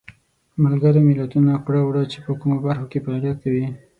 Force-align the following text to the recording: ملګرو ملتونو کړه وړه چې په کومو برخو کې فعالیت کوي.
ملګرو 0.63 0.99
ملتونو 1.07 1.51
کړه 1.65 1.81
وړه 1.83 2.03
چې 2.11 2.17
په 2.25 2.31
کومو 2.39 2.57
برخو 2.65 2.85
کې 2.91 3.03
فعالیت 3.05 3.37
کوي. 3.43 3.65